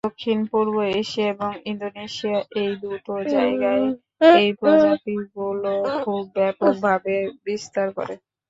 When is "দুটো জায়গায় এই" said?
2.83-4.49